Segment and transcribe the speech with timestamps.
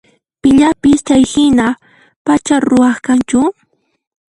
[0.41, 1.67] Pillapis chayhina
[2.25, 3.39] p'acha ruwaq kanchu?